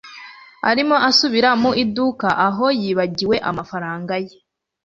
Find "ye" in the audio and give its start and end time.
4.25-4.35